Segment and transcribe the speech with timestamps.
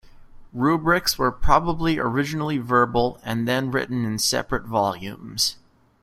[0.51, 5.57] Rubrics were probably originally verbal, and then written in separate volumes.